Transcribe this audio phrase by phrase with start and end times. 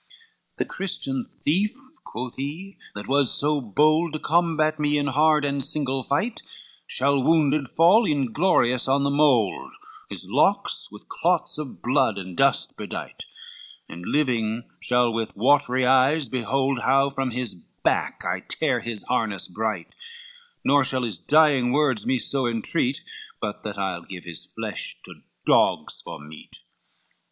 [0.01, 5.45] LIV "The Christian thief," quoth he, "that was so bold To combat me in hard
[5.45, 6.41] and single fight,
[6.87, 9.73] Shall wounded fall inglorious on the mould,
[10.09, 13.25] His locks with clods of blood and dust bedight,
[13.87, 19.47] And living shall with watery eyes behold How from his back I tear his harness
[19.47, 19.93] bright,
[20.65, 23.01] Nor shall his dying words me so entreat,
[23.39, 26.57] But that I'll give his flesh to dogs for meat."